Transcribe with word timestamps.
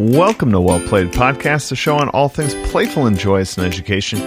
Welcome 0.00 0.50
to 0.52 0.60
Well 0.62 0.80
Played 0.80 1.12
Podcast, 1.12 1.70
a 1.72 1.76
show 1.76 1.98
on 1.98 2.08
all 2.08 2.30
things 2.30 2.54
playful 2.70 3.04
and 3.04 3.18
joyous 3.18 3.58
in 3.58 3.66
education. 3.66 4.18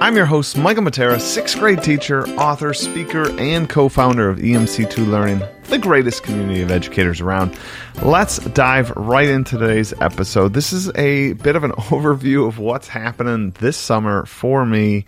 I'm 0.00 0.14
your 0.14 0.24
host, 0.24 0.56
Michael 0.56 0.84
Matera, 0.84 1.20
sixth 1.20 1.58
grade 1.58 1.82
teacher, 1.82 2.28
author, 2.38 2.72
speaker, 2.72 3.28
and 3.40 3.68
co 3.68 3.88
founder 3.88 4.28
of 4.28 4.38
EMC2 4.38 5.08
Learning, 5.08 5.42
the 5.64 5.78
greatest 5.78 6.22
community 6.22 6.62
of 6.62 6.70
educators 6.70 7.20
around. 7.20 7.58
Let's 8.04 8.38
dive 8.38 8.90
right 8.90 9.28
into 9.28 9.58
today's 9.58 9.92
episode. 10.00 10.52
This 10.52 10.72
is 10.72 10.90
a 10.94 11.32
bit 11.32 11.56
of 11.56 11.64
an 11.64 11.72
overview 11.90 12.46
of 12.46 12.60
what's 12.60 12.86
happening 12.86 13.50
this 13.58 13.76
summer 13.76 14.26
for 14.26 14.64
me. 14.64 15.06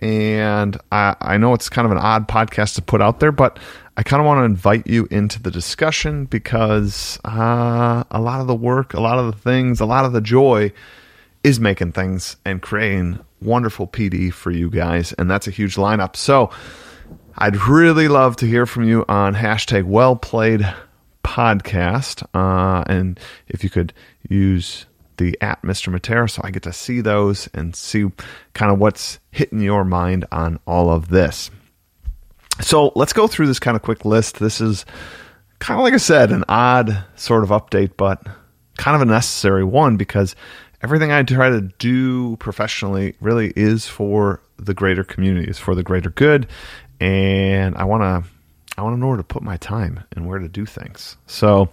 And 0.00 0.78
I, 0.92 1.16
I 1.20 1.36
know 1.38 1.54
it's 1.54 1.68
kind 1.68 1.86
of 1.86 1.92
an 1.92 1.98
odd 1.98 2.28
podcast 2.28 2.74
to 2.74 2.82
put 2.82 3.00
out 3.00 3.20
there, 3.20 3.32
but 3.32 3.58
I 3.96 4.02
kind 4.02 4.20
of 4.20 4.26
want 4.26 4.40
to 4.40 4.44
invite 4.44 4.86
you 4.86 5.08
into 5.10 5.40
the 5.40 5.50
discussion 5.50 6.26
because 6.26 7.18
uh, 7.24 8.04
a 8.10 8.20
lot 8.20 8.40
of 8.40 8.46
the 8.46 8.54
work, 8.54 8.92
a 8.92 9.00
lot 9.00 9.18
of 9.18 9.26
the 9.26 9.40
things, 9.40 9.80
a 9.80 9.86
lot 9.86 10.04
of 10.04 10.12
the 10.12 10.20
joy 10.20 10.72
is 11.42 11.58
making 11.58 11.92
things 11.92 12.36
and 12.44 12.60
creating 12.60 13.18
wonderful 13.40 13.86
PD 13.86 14.32
for 14.32 14.50
you 14.50 14.68
guys. 14.68 15.12
And 15.14 15.30
that's 15.30 15.48
a 15.48 15.50
huge 15.50 15.76
lineup. 15.76 16.16
So 16.16 16.50
I'd 17.38 17.56
really 17.56 18.08
love 18.08 18.36
to 18.36 18.46
hear 18.46 18.66
from 18.66 18.84
you 18.84 19.04
on 19.08 19.34
hashtag 19.34 19.84
well 19.84 20.16
played 20.16 20.66
podcast. 21.24 22.22
Uh, 22.34 22.84
and 22.86 23.18
if 23.48 23.64
you 23.64 23.70
could 23.70 23.92
use 24.28 24.86
the 25.16 25.36
at 25.40 25.62
Mr. 25.62 25.94
Matera 25.94 26.30
so 26.30 26.42
I 26.44 26.50
get 26.50 26.62
to 26.64 26.72
see 26.72 27.00
those 27.00 27.48
and 27.54 27.74
see 27.74 28.10
kind 28.54 28.72
of 28.72 28.78
what's 28.78 29.18
hitting 29.30 29.60
your 29.60 29.84
mind 29.84 30.24
on 30.32 30.58
all 30.66 30.90
of 30.90 31.08
this. 31.08 31.50
So 32.60 32.92
let's 32.94 33.12
go 33.12 33.26
through 33.26 33.46
this 33.46 33.58
kind 33.58 33.76
of 33.76 33.82
quick 33.82 34.04
list. 34.04 34.38
This 34.38 34.60
is 34.60 34.86
kind 35.58 35.78
of 35.78 35.84
like 35.84 35.94
I 35.94 35.98
said, 35.98 36.32
an 36.32 36.44
odd 36.48 37.04
sort 37.16 37.42
of 37.42 37.50
update, 37.50 37.92
but 37.96 38.26
kind 38.78 38.94
of 38.94 39.02
a 39.02 39.10
necessary 39.10 39.64
one 39.64 39.96
because 39.96 40.34
everything 40.82 41.12
I 41.12 41.22
try 41.22 41.50
to 41.50 41.62
do 41.62 42.36
professionally 42.36 43.14
really 43.20 43.52
is 43.56 43.86
for 43.86 44.40
the 44.58 44.74
greater 44.74 45.04
community, 45.04 45.50
is 45.50 45.58
for 45.58 45.74
the 45.74 45.82
greater 45.82 46.10
good, 46.10 46.46
and 47.00 47.74
I 47.76 47.84
want 47.84 48.02
to 48.02 48.30
I 48.76 48.82
want 48.82 48.94
to 48.94 49.00
know 49.00 49.08
where 49.08 49.16
to 49.16 49.24
put 49.24 49.42
my 49.42 49.56
time 49.56 50.04
and 50.14 50.26
where 50.26 50.38
to 50.38 50.48
do 50.48 50.66
things. 50.66 51.16
So, 51.26 51.70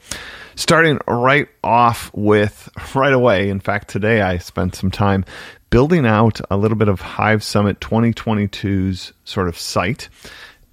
starting 0.56 1.00
right 1.08 1.48
off 1.64 2.12
with 2.14 2.70
right 2.96 3.14
away. 3.14 3.50
In 3.50 3.60
fact, 3.60 3.90
today 3.90 4.22
I 4.22 4.38
spent 4.38 4.76
some 4.76 4.92
time 4.92 5.26
building 5.70 6.06
out 6.06 6.40
a 6.50 6.58
little 6.58 6.78
bit 6.78 6.88
of 6.88 7.02
Hive 7.02 7.44
Summit 7.44 7.80
2022's 7.80 9.12
sort 9.26 9.48
of 9.48 9.58
site. 9.58 10.10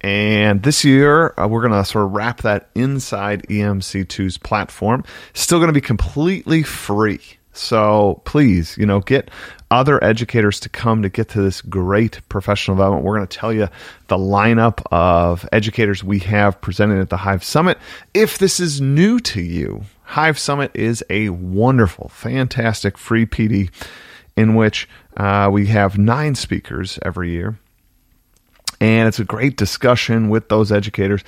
And 0.01 0.63
this 0.63 0.83
year, 0.83 1.33
uh, 1.37 1.47
we're 1.47 1.61
going 1.61 1.73
to 1.73 1.85
sort 1.85 2.05
of 2.05 2.11
wrap 2.11 2.41
that 2.41 2.69
inside 2.73 3.43
EMC2's 3.47 4.37
platform. 4.37 5.03
Still 5.33 5.59
going 5.59 5.67
to 5.67 5.73
be 5.73 5.81
completely 5.81 6.63
free. 6.63 7.21
So 7.53 8.21
please, 8.25 8.77
you 8.77 8.85
know, 8.85 8.99
get 8.99 9.29
other 9.71 10.03
educators 10.03 10.59
to 10.59 10.69
come 10.69 11.01
to 11.01 11.09
get 11.09 11.29
to 11.29 11.41
this 11.41 11.61
great 11.61 12.19
professional 12.29 12.75
development. 12.75 13.05
We're 13.05 13.15
going 13.15 13.27
to 13.27 13.37
tell 13.37 13.53
you 13.53 13.69
the 14.07 14.17
lineup 14.17 14.83
of 14.91 15.47
educators 15.51 16.03
we 16.03 16.19
have 16.19 16.59
presented 16.61 16.99
at 16.99 17.09
the 17.09 17.17
Hive 17.17 17.43
Summit. 17.43 17.77
If 18.13 18.37
this 18.37 18.59
is 18.59 18.81
new 18.81 19.19
to 19.21 19.41
you, 19.41 19.85
Hive 20.03 20.37
Summit 20.37 20.71
is 20.73 21.03
a 21.09 21.29
wonderful, 21.29 22.09
fantastic 22.09 22.97
free 22.97 23.25
PD 23.25 23.69
in 24.35 24.55
which 24.55 24.89
uh, 25.15 25.49
we 25.51 25.67
have 25.67 25.97
nine 25.97 26.35
speakers 26.35 26.99
every 27.01 27.31
year 27.31 27.57
and 28.81 29.07
it's 29.07 29.19
a 29.19 29.23
great 29.23 29.55
discussion 29.55 30.27
with 30.27 30.49
those 30.49 30.71
educators. 30.71 31.23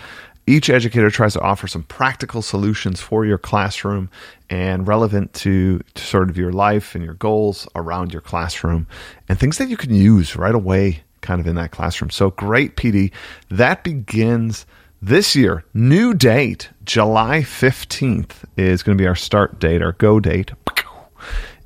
Each 0.45 0.69
educator 0.69 1.09
tries 1.09 1.33
to 1.33 1.41
offer 1.41 1.67
some 1.67 1.83
practical 1.83 2.41
solutions 2.41 2.99
for 2.99 3.25
your 3.25 3.37
classroom 3.37 4.09
and 4.49 4.87
relevant 4.87 5.33
to, 5.35 5.79
to 5.93 6.03
sort 6.03 6.29
of 6.29 6.37
your 6.37 6.51
life 6.51 6.95
and 6.95 7.03
your 7.03 7.13
goals 7.13 7.67
around 7.75 8.11
your 8.11 8.21
classroom 8.21 8.87
and 9.29 9.39
things 9.39 9.57
that 9.57 9.69
you 9.69 9.77
can 9.77 9.93
use 9.93 10.35
right 10.35 10.55
away 10.55 11.03
kind 11.21 11.39
of 11.39 11.47
in 11.47 11.55
that 11.55 11.71
classroom. 11.71 12.09
So 12.09 12.31
great 12.31 12.75
PD. 12.75 13.11
That 13.49 13.83
begins 13.83 14.65
this 15.01 15.35
year. 15.35 15.63
New 15.73 16.13
date, 16.13 16.69
July 16.83 17.39
15th 17.39 18.43
is 18.57 18.83
going 18.83 18.97
to 18.97 19.01
be 19.01 19.07
our 19.07 19.15
start 19.15 19.59
date, 19.59 19.81
our 19.81 19.93
go 19.93 20.19
date. 20.19 20.51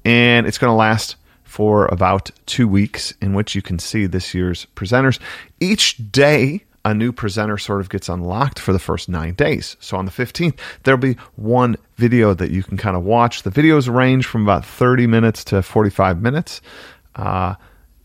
And 0.05 0.47
it's 0.47 0.57
going 0.57 0.71
to 0.71 0.75
last 0.75 1.17
for 1.43 1.87
about 1.87 2.31
two 2.45 2.67
weeks, 2.67 3.13
in 3.21 3.33
which 3.33 3.55
you 3.55 3.61
can 3.61 3.79
see 3.79 4.05
this 4.05 4.33
year's 4.33 4.67
presenters. 4.75 5.19
Each 5.59 5.97
day, 6.11 6.63
a 6.89 6.93
new 6.93 7.11
presenter 7.11 7.57
sort 7.57 7.81
of 7.81 7.89
gets 7.89 8.09
unlocked 8.09 8.59
for 8.59 8.73
the 8.73 8.79
first 8.79 9.09
nine 9.09 9.33
days. 9.33 9.75
So 9.79 9.97
on 9.97 10.05
the 10.05 10.11
15th, 10.11 10.57
there'll 10.83 10.99
be 10.99 11.17
one 11.35 11.77
video 11.95 12.33
that 12.33 12.51
you 12.51 12.63
can 12.63 12.77
kind 12.77 12.95
of 12.95 13.03
watch. 13.03 13.43
The 13.43 13.49
videos 13.49 13.93
range 13.93 14.25
from 14.25 14.43
about 14.43 14.65
30 14.65 15.07
minutes 15.07 15.43
to 15.45 15.61
45 15.61 16.21
minutes. 16.21 16.61
Uh, 17.15 17.55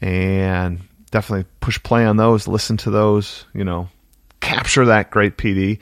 and 0.01 0.81
definitely 1.11 1.47
push 1.61 1.81
play 1.83 2.05
on 2.05 2.17
those, 2.17 2.49
listen 2.49 2.77
to 2.79 2.91
those, 2.91 3.45
you 3.55 3.63
know, 3.63 3.89
capture 4.41 4.87
that 4.87 5.11
great 5.11 5.37
PD. 5.37 5.79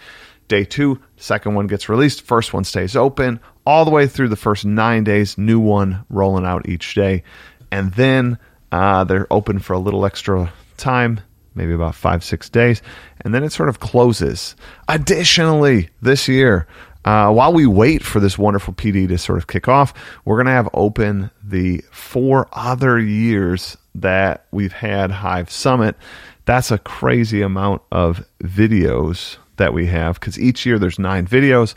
Day 0.48 0.64
two, 0.64 1.00
second 1.16 1.54
one 1.54 1.68
gets 1.68 1.88
released, 1.88 2.22
first 2.22 2.52
one 2.52 2.64
stays 2.64 2.96
open 2.96 3.40
all 3.64 3.84
the 3.84 3.90
way 3.90 4.08
through 4.08 4.28
the 4.28 4.36
first 4.36 4.64
nine 4.64 5.04
days, 5.04 5.38
new 5.38 5.60
one 5.60 6.04
rolling 6.10 6.44
out 6.44 6.68
each 6.68 6.94
day 6.94 7.22
and 7.70 7.92
then 7.92 8.38
uh, 8.72 9.04
they're 9.04 9.26
open 9.30 9.58
for 9.58 9.72
a 9.72 9.78
little 9.78 10.04
extra 10.04 10.52
time, 10.76 11.20
maybe 11.54 11.72
about 11.72 11.94
five, 11.94 12.22
six 12.24 12.48
days, 12.48 12.82
and 13.22 13.34
then 13.34 13.44
it 13.44 13.52
sort 13.52 13.68
of 13.68 13.80
closes. 13.80 14.54
Additionally, 14.88 15.90
this 16.02 16.28
year, 16.28 16.66
uh, 17.04 17.32
while 17.32 17.52
we 17.52 17.66
wait 17.66 18.02
for 18.02 18.20
this 18.20 18.38
wonderful 18.38 18.74
PD 18.74 19.08
to 19.08 19.18
sort 19.18 19.38
of 19.38 19.46
kick 19.46 19.68
off, 19.68 19.94
we're 20.24 20.36
going 20.36 20.46
to 20.46 20.52
have 20.52 20.68
open 20.74 21.30
the 21.42 21.82
four 21.90 22.48
other 22.52 22.98
years 22.98 23.76
that 23.94 24.46
we've 24.50 24.72
had 24.72 25.10
Hive 25.10 25.50
Summit. 25.50 25.96
That's 26.44 26.70
a 26.70 26.78
crazy 26.78 27.42
amount 27.42 27.82
of 27.90 28.24
videos 28.42 29.36
that 29.56 29.72
we 29.72 29.86
have 29.86 30.18
because 30.18 30.38
each 30.38 30.64
year 30.64 30.78
there's 30.78 30.98
nine 30.98 31.26
videos 31.26 31.74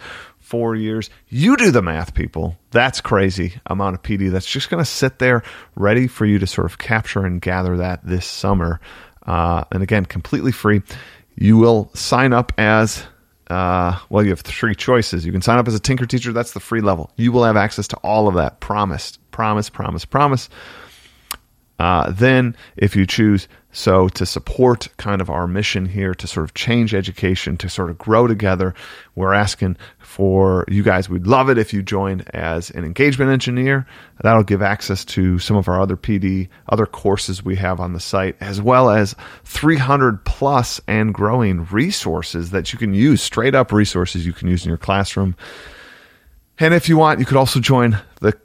four 0.54 0.76
years. 0.76 1.10
You 1.30 1.58
do 1.58 1.72
the 1.72 1.82
math, 1.82 2.14
people. 2.14 2.60
That's 2.70 3.02
crazy 3.02 3.56
amount 3.66 3.96
of 3.96 4.04
PD 4.04 4.30
that's 4.30 4.46
just 4.46 4.70
going 4.70 4.84
to 4.84 4.90
sit 4.90 5.18
there 5.18 5.42
ready 5.76 6.06
for 6.06 6.28
you 6.28 6.38
to 6.38 6.46
sort 6.46 6.66
of 6.66 6.78
capture 6.78 7.26
and 7.26 7.42
gather 7.42 7.78
that 7.78 8.06
this 8.06 8.28
summer. 8.28 8.80
Uh, 9.26 9.64
and 9.72 9.84
again, 9.84 10.06
completely 10.06 10.52
free. 10.52 10.82
You 11.36 11.58
will 11.58 11.90
sign 11.94 12.34
up 12.34 12.52
as 12.58 13.06
uh, 13.50 14.00
well, 14.10 14.24
you 14.24 14.30
have 14.30 14.42
three 14.42 14.74
choices. 14.74 15.26
You 15.26 15.32
can 15.32 15.42
sign 15.42 15.60
up 15.60 15.68
as 15.68 15.76
a 15.76 15.80
Tinker 15.80 16.06
teacher. 16.06 16.32
That's 16.34 16.54
the 16.54 16.60
free 16.60 16.82
level. 16.82 17.12
You 17.18 17.32
will 17.32 17.44
have 17.44 17.58
access 17.58 17.88
to 17.90 17.98
all 17.98 18.28
of 18.28 18.36
that. 18.36 18.60
Promised. 18.60 19.20
Promise, 19.32 19.70
promise, 19.70 20.06
promise. 20.06 20.50
Uh, 21.80 22.12
then, 22.12 22.56
if 22.78 22.96
you 22.96 23.06
choose 23.06 23.48
so 23.74 24.08
to 24.10 24.26
support 24.26 24.88
kind 24.98 25.20
of 25.20 25.30
our 25.30 25.48
mission 25.48 25.86
here 25.86 26.14
to 26.14 26.28
sort 26.28 26.46
of 26.46 26.54
change 26.54 26.94
education, 26.94 27.58
to 27.58 27.68
sort 27.68 27.90
of 27.90 27.98
grow 27.98 28.28
together, 28.28 28.74
we're 29.16 29.34
asking 29.34 29.76
for 30.00 30.64
you 30.70 30.84
guys. 30.84 31.10
We'd 31.10 31.28
love 31.28 31.50
it 31.50 31.58
if 31.58 31.74
you 31.74 31.82
joined 31.82 32.30
as 32.36 32.70
an 32.70 32.86
engagement 32.86 33.32
engineer. 33.32 33.86
That'll 34.22 34.44
give 34.44 34.62
access 34.62 35.04
to 35.06 35.40
some 35.40 35.58
of 35.58 35.68
our 35.68 35.82
other 35.82 35.98
PD, 35.98 36.48
other 36.70 36.86
courses 36.86 37.44
we 37.44 37.56
have 37.56 37.80
on 37.80 37.94
the 37.94 38.00
site, 38.00 38.38
as 38.40 38.62
well 38.62 38.92
as 38.92 39.16
300 39.46 40.24
plus 40.24 40.80
and 40.88 41.14
growing 41.14 41.66
resources 41.66 42.52
that 42.52 42.72
you 42.72 42.80
can 42.80 42.94
use, 42.94 43.22
straight 43.22 43.56
up 43.56 43.72
resources 43.72 44.26
you 44.26 44.34
can 44.34 44.48
use 44.48 44.64
in 44.64 44.70
your 44.70 44.78
classroom. 44.78 45.36
And 46.60 46.74
if 46.74 46.88
you 46.88 46.98
want, 46.98 47.20
you 47.20 47.26
could 47.26 47.38
also 47.38 47.60
join 47.60 48.00
the 48.22 48.38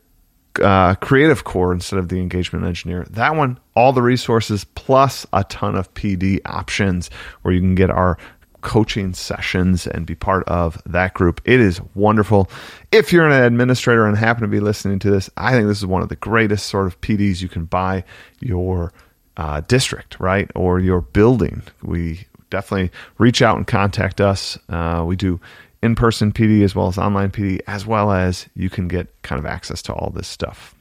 uh, 0.61 0.95
creative 0.97 1.45
core 1.45 1.73
instead 1.73 1.99
of 1.99 2.09
the 2.09 2.19
engagement 2.19 2.65
engineer. 2.65 3.07
That 3.11 3.37
one, 3.37 3.59
all 3.75 3.93
the 3.93 4.03
resources 4.03 4.65
plus 4.65 5.27
a 5.33 5.45
ton 5.45 5.77
of 5.77 5.93
PD 5.95 6.41
options 6.45 7.11
where 7.43 7.55
you 7.55 7.61
can 7.61 7.75
get 7.75 7.91
our 7.91 8.19
coaching 8.61 9.15
sessions 9.15 9.87
and 9.87 10.05
be 10.07 10.15
part 10.15 10.47
of 10.49 10.83
that 10.85 11.15
group. 11.15 11.41
It 11.45 11.61
is 11.61 11.81
wonderful. 11.95 12.51
If 12.91 13.13
you're 13.13 13.29
an 13.29 13.43
administrator 13.43 14.07
and 14.07 14.17
happen 14.17 14.43
to 14.43 14.49
be 14.49 14.61
listening 14.61 14.99
to 15.01 15.11
this, 15.11 15.31
I 15.37 15.53
think 15.53 15.69
this 15.69 15.79
is 15.79 15.87
one 15.87 16.03
of 16.03 16.09
the 16.09 16.17
greatest 16.17 16.67
sort 16.67 16.87
of 16.87 17.01
PDs 17.01 17.41
you 17.41 17.49
can 17.49 17.67
buy 17.67 18.05
your 18.41 18.93
uh, 19.37 19.61
district, 19.63 20.19
right? 20.19 20.51
Or 20.55 20.81
your 20.81 21.01
building. 21.01 21.63
We 21.83 22.27
definitely 22.51 22.91
reach 23.19 23.43
out 23.43 23.57
and 23.57 23.67
contact 23.67 24.21
us. 24.21 24.59
Uh, 24.69 25.05
we 25.07 25.17
do 25.17 25.41
in 25.83 25.95
person 25.95 26.33
PD 26.33 26.63
as 26.63 26.75
well 26.75 26.89
as 26.89 26.99
online 26.99 27.31
PD, 27.31 27.61
as 27.67 27.87
well 27.87 28.11
as 28.11 28.49
you 28.55 28.71
can 28.71 28.89
get 28.89 29.23
kind 29.23 29.39
of 29.39 29.47
access 29.47 29.83
to 29.83 29.93
all 29.93 30.11
this 30.11 30.29
stuff. 30.29 30.75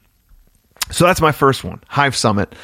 So 0.91 1.05
that's 1.05 1.21
my 1.21 1.31
first 1.31 1.63
one 1.63 1.81
Hive 1.87 2.15
Summit. 2.15 2.55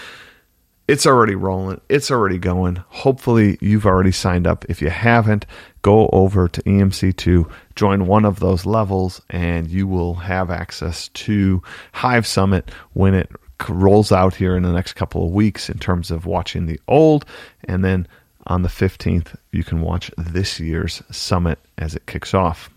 It's 0.86 1.06
already 1.06 1.36
rolling, 1.36 1.80
it's 1.88 2.12
already 2.12 2.38
going. 2.38 2.84
Hopefully, 2.90 3.58
you've 3.62 3.86
already 3.86 4.12
signed 4.12 4.46
up. 4.46 4.66
If 4.68 4.82
you 4.82 4.90
haven't, 4.90 5.46
go 5.82 6.10
over 6.12 6.50
to 6.50 6.62
EMC2, 6.64 7.50
join 7.76 8.06
one 8.06 8.26
of 8.26 8.42
those 8.42 8.66
levels, 8.66 9.22
and 9.30 9.70
you 9.70 9.88
will 9.88 10.16
have 10.16 10.52
access 10.52 11.08
to 11.10 11.64
Hive 11.94 12.28
Summit 12.28 12.70
when 12.92 13.14
it 13.14 13.32
rolls 13.70 14.12
out 14.12 14.36
here 14.36 14.58
in 14.58 14.64
the 14.64 14.74
next 14.74 14.94
couple 14.94 15.26
of 15.26 15.32
weeks 15.32 15.70
in 15.70 15.78
terms 15.78 16.12
of 16.12 16.26
watching 16.26 16.66
the 16.66 16.80
old 16.88 17.26
and 17.64 17.84
then 17.84 18.06
on 18.48 18.62
the 18.62 18.70
15th, 18.70 19.36
you 19.52 19.64
can 19.64 19.82
watch 19.82 20.12
this 20.18 20.60
year's 20.60 21.02
summit 21.12 21.60
as 21.78 21.96
it 21.96 22.06
kicks 22.06 22.34
off. 22.34 22.70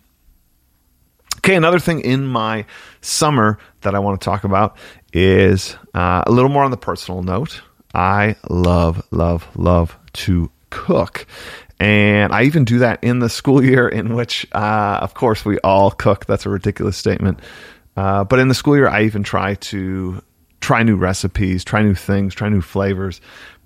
Okay, 1.39 1.55
another 1.55 1.79
thing 1.79 2.01
in 2.01 2.27
my 2.27 2.65
summer 3.01 3.59
that 3.83 3.95
I 3.95 3.99
want 3.99 4.21
to 4.21 4.25
talk 4.25 4.45
about 4.45 4.77
is 5.13 5.77
uh, 5.95 6.23
a 6.27 6.31
little 6.31 6.51
more 6.51 6.65
on 6.65 6.71
the 6.71 6.77
personal 6.77 7.23
note. 7.23 7.61
I 7.95 8.37
love, 8.49 9.07
love, 9.11 9.47
love 9.57 9.97
to 10.15 10.51
cook. 10.71 11.27
And 11.79 12.33
I 12.33 12.45
even 12.45 12.65
do 12.65 12.81
that 12.81 13.05
in 13.05 13.19
the 13.19 13.29
school 13.29 13.63
year, 13.63 13.87
in 13.89 14.15
which, 14.15 14.47
uh, 14.53 14.99
of 15.03 15.15
course, 15.15 15.45
we 15.45 15.59
all 15.59 15.91
cook. 15.91 16.27
That's 16.27 16.47
a 16.47 16.51
ridiculous 16.51 16.97
statement. 16.97 17.41
Uh, 17.97 18.25
but 18.25 18.39
in 18.39 18.49
the 18.49 18.55
school 18.55 18.77
year, 18.77 18.89
I 18.89 19.05
even 19.05 19.23
try 19.23 19.55
to 19.55 20.23
try 20.61 20.83
new 20.83 20.97
recipes, 20.97 21.65
try 21.65 21.83
new 21.83 21.95
things, 21.95 22.35
try 22.35 22.49
new 22.49 22.63
flavors. 22.63 23.21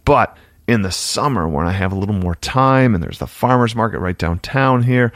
But 0.04 0.36
in 0.70 0.82
the 0.82 0.92
summer, 0.92 1.48
when 1.48 1.66
I 1.66 1.72
have 1.72 1.90
a 1.90 1.96
little 1.96 2.14
more 2.14 2.36
time 2.36 2.94
and 2.94 3.02
there's 3.02 3.18
the 3.18 3.26
farmer's 3.26 3.74
market 3.74 3.98
right 3.98 4.16
downtown 4.16 4.84
here, 4.84 5.12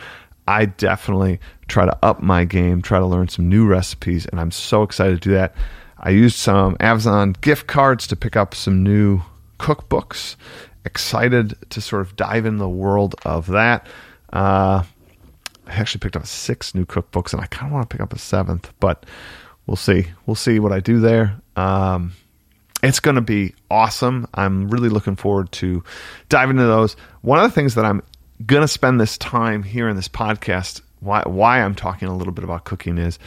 I 0.48 0.66
definitely 0.66 1.38
try 1.68 1.84
to 1.84 1.96
up 2.02 2.20
my 2.20 2.44
game, 2.44 2.82
try 2.82 2.98
to 2.98 3.06
learn 3.06 3.28
some 3.28 3.48
new 3.48 3.64
recipes. 3.64 4.26
And 4.26 4.40
I'm 4.40 4.50
so 4.50 4.82
excited 4.82 5.22
to 5.22 5.28
do 5.28 5.34
that. 5.34 5.54
I 5.96 6.10
used 6.10 6.34
some 6.34 6.76
Amazon 6.80 7.36
gift 7.40 7.68
cards 7.68 8.08
to 8.08 8.16
pick 8.16 8.34
up 8.34 8.52
some 8.52 8.82
new 8.82 9.22
cookbooks. 9.60 10.34
Excited 10.84 11.54
to 11.70 11.80
sort 11.80 12.02
of 12.02 12.16
dive 12.16 12.46
in 12.46 12.58
the 12.58 12.68
world 12.68 13.14
of 13.24 13.46
that. 13.46 13.86
Uh, 14.32 14.82
I 15.68 15.72
actually 15.72 16.00
picked 16.00 16.16
up 16.16 16.26
six 16.26 16.74
new 16.74 16.84
cookbooks, 16.84 17.32
and 17.32 17.40
I 17.40 17.46
kind 17.46 17.68
of 17.68 17.74
want 17.74 17.88
to 17.88 17.94
pick 17.94 18.02
up 18.02 18.12
a 18.12 18.18
seventh, 18.18 18.72
but 18.80 19.06
we'll 19.66 19.76
see. 19.76 20.08
We'll 20.26 20.34
see 20.34 20.58
what 20.58 20.72
I 20.72 20.80
do 20.80 20.98
there. 20.98 21.40
Um, 21.54 22.12
it's 22.84 23.00
going 23.00 23.14
to 23.16 23.20
be 23.20 23.54
awesome. 23.70 24.26
I'm 24.34 24.68
really 24.68 24.88
looking 24.88 25.16
forward 25.16 25.50
to 25.52 25.82
diving 26.28 26.56
into 26.56 26.66
those. 26.66 26.96
One 27.22 27.38
of 27.38 27.44
the 27.44 27.54
things 27.54 27.74
that 27.76 27.84
I'm 27.84 28.02
going 28.44 28.62
to 28.62 28.68
spend 28.68 29.00
this 29.00 29.16
time 29.18 29.62
here 29.62 29.88
in 29.88 29.96
this 29.96 30.08
podcast, 30.08 30.82
why, 31.00 31.22
why 31.26 31.62
I'm 31.62 31.74
talking 31.74 32.08
a 32.08 32.16
little 32.16 32.32
bit 32.32 32.44
about 32.44 32.64
cooking 32.64 32.98
is 32.98 33.18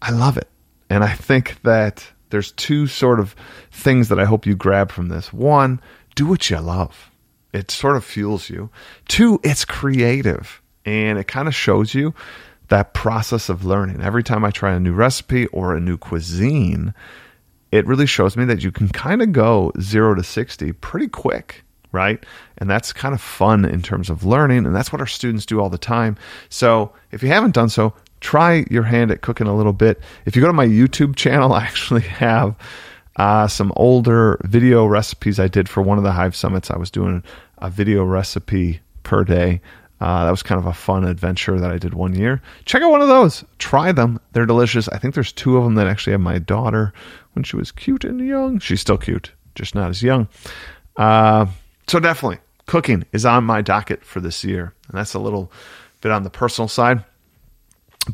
I 0.00 0.10
love 0.10 0.36
it. 0.36 0.48
And 0.88 1.02
I 1.02 1.12
think 1.12 1.60
that 1.62 2.06
there's 2.30 2.52
two 2.52 2.86
sort 2.86 3.20
of 3.20 3.34
things 3.70 4.08
that 4.08 4.18
I 4.18 4.24
hope 4.24 4.46
you 4.46 4.54
grab 4.54 4.90
from 4.90 5.08
this. 5.08 5.32
One, 5.32 5.80
do 6.14 6.26
what 6.26 6.48
you 6.50 6.58
love. 6.58 7.10
It 7.52 7.70
sort 7.70 7.96
of 7.96 8.04
fuels 8.04 8.50
you. 8.50 8.70
Two, 9.08 9.40
it's 9.44 9.64
creative 9.64 10.60
and 10.84 11.18
it 11.18 11.26
kind 11.26 11.48
of 11.48 11.54
shows 11.54 11.94
you 11.94 12.14
that 12.68 12.94
process 12.94 13.48
of 13.48 13.64
learning. 13.64 14.00
Every 14.00 14.22
time 14.22 14.44
I 14.44 14.50
try 14.50 14.72
a 14.72 14.80
new 14.80 14.92
recipe 14.92 15.46
or 15.48 15.74
a 15.74 15.80
new 15.80 15.96
cuisine, 15.96 16.94
it 17.74 17.88
really 17.88 18.06
shows 18.06 18.36
me 18.36 18.44
that 18.44 18.62
you 18.62 18.70
can 18.70 18.88
kind 18.88 19.20
of 19.20 19.32
go 19.32 19.72
0 19.80 20.14
to 20.14 20.22
60 20.22 20.72
pretty 20.74 21.08
quick, 21.08 21.64
right? 21.90 22.24
And 22.58 22.70
that's 22.70 22.92
kind 22.92 23.12
of 23.12 23.20
fun 23.20 23.64
in 23.64 23.82
terms 23.82 24.08
of 24.08 24.24
learning 24.24 24.64
and 24.64 24.74
that's 24.74 24.92
what 24.92 25.00
our 25.00 25.08
students 25.08 25.44
do 25.44 25.60
all 25.60 25.68
the 25.68 25.76
time. 25.76 26.16
So, 26.48 26.92
if 27.10 27.20
you 27.20 27.30
haven't 27.30 27.52
done 27.52 27.68
so, 27.68 27.92
try 28.20 28.64
your 28.70 28.84
hand 28.84 29.10
at 29.10 29.22
cooking 29.22 29.48
a 29.48 29.56
little 29.56 29.72
bit. 29.72 30.00
If 30.24 30.36
you 30.36 30.42
go 30.42 30.46
to 30.46 30.52
my 30.52 30.66
YouTube 30.66 31.16
channel, 31.16 31.52
I 31.52 31.62
actually 31.62 32.02
have 32.02 32.56
uh, 33.16 33.48
some 33.48 33.72
older 33.74 34.40
video 34.44 34.86
recipes 34.86 35.40
I 35.40 35.48
did 35.48 35.68
for 35.68 35.82
one 35.82 35.98
of 35.98 36.04
the 36.04 36.12
Hive 36.12 36.36
Summits. 36.36 36.70
I 36.70 36.78
was 36.78 36.92
doing 36.92 37.24
a 37.58 37.70
video 37.70 38.04
recipe 38.04 38.82
per 39.02 39.24
day. 39.24 39.60
Uh, 40.00 40.24
that 40.24 40.30
was 40.30 40.42
kind 40.42 40.58
of 40.58 40.66
a 40.66 40.72
fun 40.72 41.04
adventure 41.04 41.58
that 41.58 41.70
I 41.70 41.78
did 41.78 41.94
one 41.94 42.14
year. 42.14 42.42
Check 42.64 42.82
out 42.82 42.90
one 42.90 43.00
of 43.00 43.08
those. 43.08 43.44
Try 43.58 43.92
them. 43.92 44.20
They're 44.32 44.46
delicious. 44.46 44.88
I 44.88 44.98
think 44.98 45.14
there's 45.14 45.32
two 45.32 45.56
of 45.56 45.64
them 45.64 45.76
that 45.76 45.86
actually 45.86 46.12
have 46.12 46.20
my 46.20 46.38
daughter 46.38 46.92
when 47.32 47.44
she 47.44 47.56
was 47.56 47.72
cute 47.72 48.04
and 48.04 48.20
young. 48.20 48.58
She's 48.58 48.80
still 48.80 48.98
cute, 48.98 49.32
just 49.54 49.74
not 49.74 49.90
as 49.90 50.02
young. 50.02 50.28
Uh, 50.96 51.46
so 51.86 52.00
definitely, 52.00 52.38
cooking 52.66 53.04
is 53.12 53.24
on 53.24 53.44
my 53.44 53.62
docket 53.62 54.04
for 54.04 54.20
this 54.20 54.44
year. 54.44 54.74
And 54.88 54.98
that's 54.98 55.14
a 55.14 55.18
little 55.20 55.50
bit 56.00 56.12
on 56.12 56.22
the 56.22 56.30
personal 56.30 56.68
side 56.68 57.04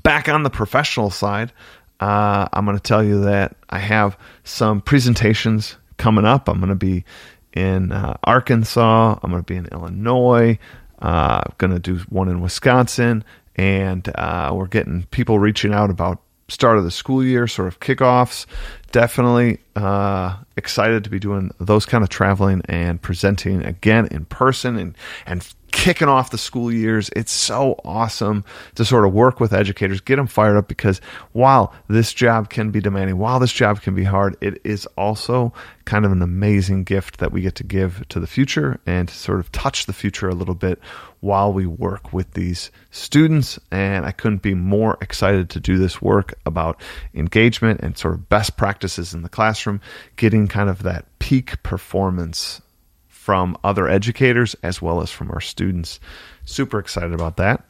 back 0.02 0.28
on 0.28 0.42
the 0.42 0.50
professional 0.50 1.10
side, 1.10 1.52
uh, 2.00 2.48
I'm 2.52 2.64
going 2.64 2.76
to 2.76 2.82
tell 2.82 3.02
you 3.02 3.22
that 3.22 3.56
I 3.68 3.78
have 3.78 4.16
some 4.44 4.80
presentations 4.80 5.76
coming 5.96 6.24
up. 6.24 6.48
I'm 6.48 6.58
going 6.58 6.70
to 6.70 6.74
be 6.74 7.04
in 7.52 7.92
uh, 7.92 8.16
Arkansas. 8.24 9.18
I'm 9.22 9.30
going 9.30 9.42
to 9.42 9.46
be 9.46 9.56
in 9.56 9.66
Illinois. 9.66 10.58
Uh, 11.00 11.42
going 11.58 11.72
to 11.72 11.78
do 11.78 11.96
one 12.08 12.28
in 12.28 12.40
Wisconsin, 12.40 13.24
and 13.56 14.10
uh, 14.16 14.50
we're 14.54 14.66
getting 14.66 15.04
people 15.10 15.38
reaching 15.38 15.72
out 15.72 15.90
about 15.90 16.20
start 16.50 16.78
of 16.78 16.84
the 16.84 16.90
school 16.90 17.24
year, 17.24 17.46
sort 17.46 17.68
of 17.68 17.80
kickoffs. 17.80 18.46
Definitely 18.92 19.58
uh, 19.76 20.36
excited 20.56 21.04
to 21.04 21.10
be 21.10 21.18
doing 21.18 21.52
those 21.58 21.86
kind 21.86 22.02
of 22.02 22.10
traveling 22.10 22.62
and 22.68 23.00
presenting 23.00 23.64
again 23.64 24.08
in 24.10 24.24
person 24.24 24.76
and 24.76 24.96
and 25.26 25.46
kicking 25.70 26.08
off 26.08 26.30
the 26.30 26.38
school 26.38 26.72
years. 26.72 27.10
It's 27.14 27.32
so 27.32 27.80
awesome 27.84 28.44
to 28.74 28.84
sort 28.84 29.06
of 29.06 29.12
work 29.12 29.40
with 29.40 29.52
educators, 29.52 30.00
get 30.00 30.16
them 30.16 30.26
fired 30.26 30.56
up 30.56 30.68
because 30.68 31.00
while 31.32 31.72
this 31.88 32.12
job 32.12 32.50
can 32.50 32.70
be 32.70 32.80
demanding, 32.80 33.18
while 33.18 33.38
this 33.38 33.52
job 33.52 33.80
can 33.80 33.94
be 33.94 34.04
hard, 34.04 34.36
it 34.40 34.60
is 34.64 34.86
also 34.96 35.52
kind 35.84 36.04
of 36.04 36.12
an 36.12 36.22
amazing 36.22 36.84
gift 36.84 37.18
that 37.18 37.32
we 37.32 37.40
get 37.40 37.54
to 37.56 37.64
give 37.64 38.06
to 38.08 38.20
the 38.20 38.26
future 38.26 38.80
and 38.86 39.08
to 39.08 39.14
sort 39.14 39.40
of 39.40 39.50
touch 39.52 39.86
the 39.86 39.92
future 39.92 40.28
a 40.28 40.34
little 40.34 40.54
bit 40.54 40.78
while 41.20 41.52
we 41.52 41.66
work 41.66 42.12
with 42.12 42.32
these 42.32 42.70
students. 42.90 43.58
And 43.70 44.04
I 44.04 44.12
couldn't 44.12 44.42
be 44.42 44.54
more 44.54 44.98
excited 45.00 45.50
to 45.50 45.60
do 45.60 45.78
this 45.78 46.02
work 46.02 46.34
about 46.44 46.80
engagement 47.14 47.80
and 47.80 47.96
sort 47.96 48.14
of 48.14 48.28
best 48.28 48.56
practices 48.56 49.14
in 49.14 49.22
the 49.22 49.28
classroom, 49.28 49.80
getting 50.16 50.48
kind 50.48 50.68
of 50.68 50.82
that 50.82 51.06
peak 51.18 51.62
performance 51.62 52.60
from 53.08 53.56
other 53.62 53.86
educators 53.86 54.56
as 54.62 54.80
well 54.82 55.02
as 55.02 55.10
from 55.10 55.30
our 55.30 55.40
students. 55.40 56.00
Super 56.44 56.78
excited 56.78 57.12
about 57.12 57.36
that. 57.36 57.64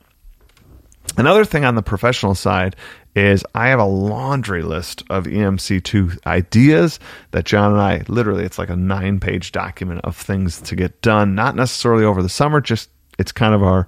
Another 1.17 1.45
thing 1.45 1.65
on 1.65 1.75
the 1.75 1.83
professional 1.83 2.35
side 2.35 2.77
is 3.17 3.45
I 3.55 3.69
have 3.69 3.81
a 3.81 3.85
laundry 3.85 4.63
list 4.63 5.03
of 5.11 5.25
EMC2 5.25 6.25
ideas 6.27 7.01
that 7.33 7.45
John 7.45 7.73
and 7.73 7.81
I 7.81 8.05
literally, 8.07 8.45
it's 8.45 8.59
like 8.59 8.71
a 8.71 8.77
nine 8.77 9.19
page 9.19 9.51
document 9.51 10.03
of 10.05 10.17
things 10.17 10.61
to 10.63 10.77
get 10.77 11.03
done, 11.03 11.35
not 11.35 11.57
necessarily 11.57 12.05
over 12.05 12.23
the 12.23 12.29
summer, 12.29 12.61
just 12.61 12.91
it's 13.21 13.33
kind 13.33 13.55
of 13.55 13.63
our 13.63 13.87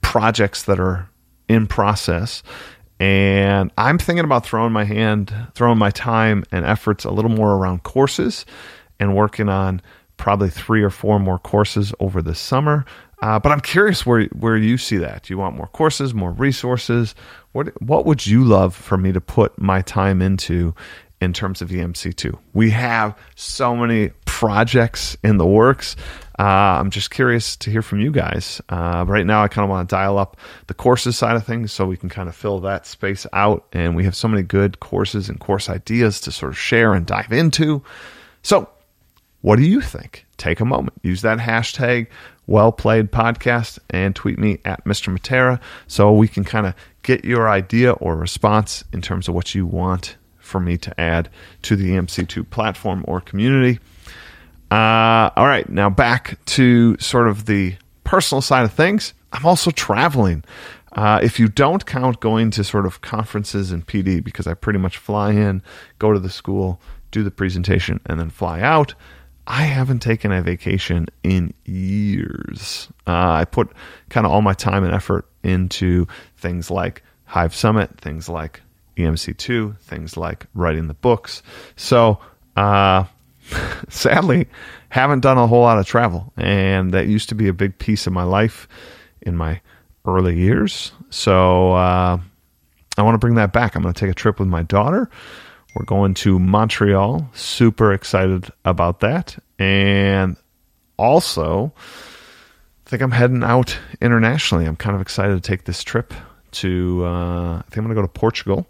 projects 0.00 0.64
that 0.64 0.80
are 0.80 1.08
in 1.48 1.66
process. 1.66 2.42
And 2.98 3.70
I'm 3.78 3.98
thinking 3.98 4.24
about 4.24 4.44
throwing 4.44 4.72
my 4.72 4.84
hand, 4.84 5.34
throwing 5.54 5.78
my 5.78 5.90
time 5.90 6.44
and 6.52 6.64
efforts 6.64 7.04
a 7.04 7.10
little 7.10 7.30
more 7.30 7.54
around 7.54 7.84
courses 7.84 8.44
and 9.00 9.16
working 9.16 9.48
on 9.48 9.80
probably 10.16 10.50
three 10.50 10.82
or 10.82 10.90
four 10.90 11.18
more 11.18 11.38
courses 11.38 11.94
over 12.00 12.20
the 12.20 12.34
summer. 12.34 12.84
Uh, 13.22 13.38
but 13.38 13.52
I'm 13.52 13.60
curious 13.60 14.04
where 14.04 14.24
where 14.26 14.56
you 14.56 14.76
see 14.76 14.96
that. 14.98 15.22
Do 15.22 15.32
you 15.32 15.38
want 15.38 15.56
more 15.56 15.68
courses, 15.68 16.12
more 16.12 16.32
resources? 16.32 17.14
What 17.52 17.80
what 17.80 18.04
would 18.04 18.26
you 18.26 18.42
love 18.42 18.74
for 18.74 18.98
me 18.98 19.12
to 19.12 19.20
put 19.20 19.60
my 19.60 19.80
time 19.82 20.20
into 20.20 20.74
in 21.20 21.32
terms 21.32 21.62
of 21.62 21.70
EMC2? 21.70 22.36
We 22.52 22.70
have 22.70 23.16
so 23.36 23.76
many 23.76 24.10
projects 24.26 25.16
in 25.22 25.38
the 25.38 25.46
works. 25.46 25.94
Uh, 26.42 26.80
I'm 26.80 26.90
just 26.90 27.12
curious 27.12 27.54
to 27.58 27.70
hear 27.70 27.82
from 27.82 28.00
you 28.00 28.10
guys. 28.10 28.60
Uh, 28.68 29.04
right 29.06 29.24
now, 29.24 29.44
I 29.44 29.46
kind 29.46 29.62
of 29.62 29.70
want 29.70 29.88
to 29.88 29.94
dial 29.94 30.18
up 30.18 30.36
the 30.66 30.74
courses 30.74 31.16
side 31.16 31.36
of 31.36 31.46
things 31.46 31.70
so 31.70 31.86
we 31.86 31.96
can 31.96 32.08
kind 32.08 32.28
of 32.28 32.34
fill 32.34 32.58
that 32.60 32.84
space 32.84 33.28
out. 33.32 33.64
And 33.72 33.94
we 33.94 34.02
have 34.06 34.16
so 34.16 34.26
many 34.26 34.42
good 34.42 34.80
courses 34.80 35.28
and 35.28 35.38
course 35.38 35.70
ideas 35.70 36.20
to 36.22 36.32
sort 36.32 36.50
of 36.50 36.58
share 36.58 36.94
and 36.94 37.06
dive 37.06 37.30
into. 37.30 37.84
So 38.42 38.68
what 39.42 39.54
do 39.54 39.62
you 39.62 39.80
think? 39.80 40.26
Take 40.36 40.58
a 40.58 40.64
moment. 40.64 40.98
Use 41.04 41.22
that 41.22 41.38
hashtag 41.38 42.08
well 42.48 42.72
played 42.72 43.12
podcast 43.12 43.78
and 43.90 44.12
tweet 44.16 44.40
me 44.40 44.58
at 44.64 44.84
Mr. 44.84 45.16
Matera 45.16 45.60
so 45.86 46.12
we 46.12 46.26
can 46.26 46.42
kind 46.42 46.66
of 46.66 46.74
get 47.04 47.24
your 47.24 47.48
idea 47.48 47.92
or 47.92 48.16
response 48.16 48.82
in 48.92 49.00
terms 49.00 49.28
of 49.28 49.36
what 49.36 49.54
you 49.54 49.64
want 49.64 50.16
for 50.40 50.58
me 50.58 50.76
to 50.78 51.00
add 51.00 51.28
to 51.62 51.76
the 51.76 51.90
EMC2 51.90 52.50
platform 52.50 53.04
or 53.06 53.20
community. 53.20 53.78
Uh, 54.72 55.28
all 55.36 55.46
right, 55.46 55.68
now 55.68 55.90
back 55.90 56.42
to 56.46 56.96
sort 56.98 57.28
of 57.28 57.44
the 57.44 57.76
personal 58.04 58.40
side 58.40 58.64
of 58.64 58.72
things. 58.72 59.12
I'm 59.30 59.44
also 59.44 59.70
traveling. 59.70 60.44
Uh, 60.92 61.20
if 61.22 61.38
you 61.38 61.46
don't 61.48 61.84
count 61.84 62.20
going 62.20 62.50
to 62.52 62.64
sort 62.64 62.86
of 62.86 63.02
conferences 63.02 63.70
and 63.70 63.86
PD, 63.86 64.24
because 64.24 64.46
I 64.46 64.54
pretty 64.54 64.78
much 64.78 64.96
fly 64.96 65.32
in, 65.32 65.62
go 65.98 66.14
to 66.14 66.18
the 66.18 66.30
school, 66.30 66.80
do 67.10 67.22
the 67.22 67.30
presentation, 67.30 68.00
and 68.06 68.18
then 68.18 68.30
fly 68.30 68.62
out. 68.62 68.94
I 69.46 69.64
haven't 69.64 69.98
taken 69.98 70.32
a 70.32 70.40
vacation 70.40 71.08
in 71.22 71.52
years. 71.66 72.88
Uh, 73.06 73.30
I 73.30 73.44
put 73.44 73.72
kind 74.08 74.24
of 74.24 74.32
all 74.32 74.40
my 74.40 74.54
time 74.54 74.84
and 74.84 74.94
effort 74.94 75.26
into 75.42 76.06
things 76.38 76.70
like 76.70 77.02
Hive 77.26 77.54
Summit, 77.54 78.00
things 78.00 78.26
like 78.26 78.62
EMC2, 78.96 79.76
things 79.80 80.16
like 80.16 80.46
writing 80.54 80.86
the 80.86 80.94
books. 80.94 81.42
So, 81.76 82.20
uh, 82.56 83.04
sadly, 83.88 84.46
haven't 84.88 85.20
done 85.20 85.38
a 85.38 85.46
whole 85.46 85.62
lot 85.62 85.78
of 85.78 85.86
travel. 85.86 86.32
And 86.36 86.92
that 86.92 87.06
used 87.06 87.28
to 87.30 87.34
be 87.34 87.48
a 87.48 87.52
big 87.52 87.78
piece 87.78 88.06
of 88.06 88.12
my 88.12 88.24
life 88.24 88.68
in 89.20 89.36
my 89.36 89.60
early 90.04 90.38
years. 90.38 90.92
So, 91.10 91.72
uh, 91.72 92.18
I 92.98 93.02
want 93.02 93.14
to 93.14 93.18
bring 93.18 93.36
that 93.36 93.52
back. 93.52 93.74
I'm 93.74 93.82
going 93.82 93.94
to 93.94 93.98
take 93.98 94.10
a 94.10 94.14
trip 94.14 94.38
with 94.38 94.48
my 94.48 94.62
daughter. 94.62 95.08
We're 95.74 95.86
going 95.86 96.14
to 96.14 96.38
Montreal. 96.38 97.30
Super 97.32 97.92
excited 97.92 98.50
about 98.64 99.00
that. 99.00 99.38
And 99.58 100.36
also, 100.98 101.72
I 102.86 102.90
think 102.90 103.02
I'm 103.02 103.10
heading 103.10 103.42
out 103.42 103.78
internationally. 104.00 104.66
I'm 104.66 104.76
kind 104.76 104.94
of 104.94 105.00
excited 105.00 105.34
to 105.34 105.40
take 105.40 105.64
this 105.64 105.82
trip 105.82 106.12
to, 106.52 107.02
uh, 107.06 107.58
I 107.58 107.62
think 107.62 107.78
I'm 107.78 107.84
going 107.84 107.96
to 107.96 108.02
go 108.02 108.02
to 108.02 108.08
Portugal 108.08 108.66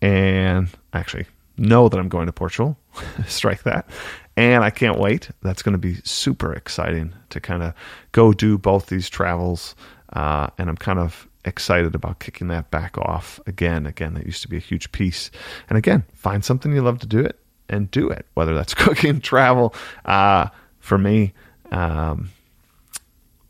and 0.00 0.68
actually 0.92 1.26
know 1.58 1.88
that 1.88 1.98
I'm 1.98 2.08
going 2.08 2.26
to 2.26 2.32
Portugal. 2.32 2.78
Strike 3.26 3.62
that. 3.64 3.88
And 4.36 4.62
I 4.62 4.70
can't 4.70 4.98
wait. 4.98 5.30
That's 5.42 5.62
going 5.62 5.72
to 5.72 5.78
be 5.78 5.96
super 6.04 6.52
exciting 6.52 7.14
to 7.30 7.40
kind 7.40 7.62
of 7.62 7.74
go 8.12 8.32
do 8.32 8.58
both 8.58 8.86
these 8.86 9.08
travels. 9.08 9.74
Uh, 10.12 10.48
and 10.58 10.68
I'm 10.68 10.76
kind 10.76 10.98
of 10.98 11.26
excited 11.44 11.94
about 11.94 12.18
kicking 12.18 12.48
that 12.48 12.70
back 12.70 12.98
off 12.98 13.40
again. 13.46 13.86
Again, 13.86 14.14
that 14.14 14.26
used 14.26 14.42
to 14.42 14.48
be 14.48 14.56
a 14.56 14.60
huge 14.60 14.92
piece. 14.92 15.30
And 15.68 15.78
again, 15.78 16.04
find 16.12 16.44
something 16.44 16.72
you 16.72 16.82
love 16.82 16.98
to 16.98 17.06
do 17.06 17.20
it 17.20 17.38
and 17.68 17.90
do 17.90 18.08
it, 18.10 18.26
whether 18.34 18.54
that's 18.54 18.74
cooking, 18.74 19.20
travel. 19.20 19.74
Uh, 20.04 20.48
for 20.80 20.98
me, 20.98 21.32
um, 21.70 22.30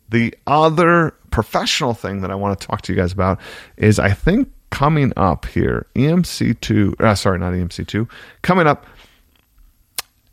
the 0.08 0.34
other 0.46 1.14
professional 1.30 1.94
thing 1.94 2.20
that 2.20 2.30
I 2.30 2.34
want 2.34 2.58
to 2.58 2.66
talk 2.66 2.82
to 2.82 2.92
you 2.92 2.98
guys 2.98 3.12
about 3.12 3.40
is 3.76 3.98
I 3.98 4.12
think 4.12 4.50
coming 4.70 5.12
up 5.16 5.46
here, 5.46 5.86
EMC2, 5.94 7.00
uh, 7.00 7.14
sorry, 7.14 7.38
not 7.38 7.52
EMC2, 7.52 8.08
coming 8.42 8.66
up, 8.66 8.86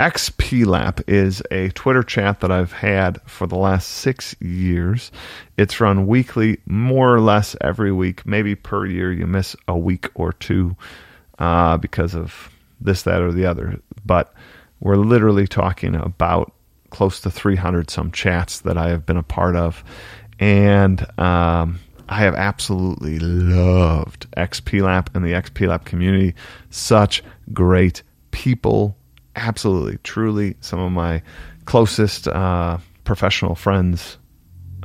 XPLAP 0.03 1.01
is 1.07 1.41
a 1.50 1.69
Twitter 1.69 2.03
chat 2.03 2.41
that 2.41 2.51
I've 2.51 2.74
had 2.74 3.22
for 3.22 3.48
the 3.48 3.55
last 3.55 3.88
six 3.88 4.36
years. 4.41 5.13
It's 5.55 5.79
run 5.79 6.07
weekly, 6.07 6.60
more 6.65 7.15
or 7.15 7.22
less 7.22 7.55
every 7.62 7.93
week, 7.93 8.25
maybe 8.25 8.53
per 8.53 8.86
year. 8.86 9.13
You 9.13 9.25
miss 9.25 9.55
a 9.65 9.77
week 9.77 10.10
or 10.13 10.33
two 10.33 10.75
uh, 11.39 11.77
because 11.77 12.15
of 12.15 12.50
this, 12.81 13.03
that, 13.03 13.22
or 13.22 13.31
the 13.31 13.45
other. 13.45 13.79
But 14.05 14.33
we're 14.81 14.98
literally 14.98 15.48
talking 15.48 15.95
about 15.95 16.51
close 16.89 17.22
to 17.22 17.31
300 17.31 17.89
some 17.89 18.12
chats 18.12 18.60
that 18.60 18.77
I 18.77 18.89
have 18.89 19.05
been 19.05 19.15
a 19.15 19.24
part 19.24 19.55
of. 19.55 19.86
And 20.38 21.00
um, 21.17 21.79
I 22.10 22.17
have 22.17 22.36
absolutely 22.36 23.19
loved 23.19 24.29
XPLAP 24.36 25.15
and 25.15 25.24
the 25.24 25.31
XPLAP 25.31 25.86
community. 25.86 26.36
Such 26.72 27.24
great 27.53 28.03
people. 28.31 28.98
Absolutely, 29.36 29.98
truly, 30.04 30.56
some 30.62 30.80
of 30.80 30.92
my 30.92 31.22
closest 31.66 32.28
uh, 32.28 32.78
professional 33.04 33.56
friends, 33.56 34.18